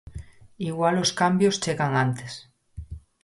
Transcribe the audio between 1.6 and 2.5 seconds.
chegan antes.